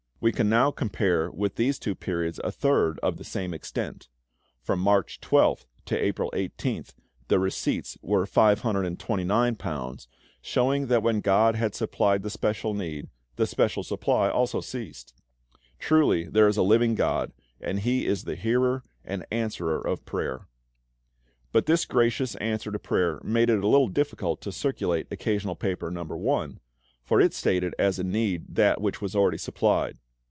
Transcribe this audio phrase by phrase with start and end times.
[0.23, 4.07] "We can now compare with these two periods a third of the same extent.
[4.61, 6.93] From March 12th to April 18th
[7.27, 10.07] the receipts were £529,
[10.43, 15.15] showing that when GOD had supplied the special need, the special supply also ceased.
[15.79, 20.47] Truly there is a LIVING GOD, and HE is the hearer and answerer of prayer."
[21.51, 25.89] But this gracious answer to prayer made it a little difficult to circulate "Occasional Paper,
[25.89, 26.03] No.
[26.29, 26.49] I.,"
[27.03, 29.97] for it stated as a need that which was already supplied.